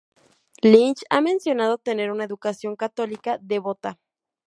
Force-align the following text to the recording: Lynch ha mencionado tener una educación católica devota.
Lynch 0.63 1.03
ha 1.11 1.21
mencionado 1.21 1.77
tener 1.77 2.09
una 2.11 2.23
educación 2.23 2.75
católica 2.75 3.37
devota. 3.39 3.99